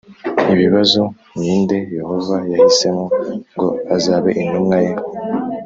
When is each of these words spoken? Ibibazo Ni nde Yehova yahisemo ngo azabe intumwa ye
Ibibazo 0.53 1.01
Ni 1.39 1.53
nde 1.61 1.77
Yehova 1.97 2.37
yahisemo 2.51 3.05
ngo 3.53 3.67
azabe 3.95 4.31
intumwa 4.41 4.77
ye 4.85 4.93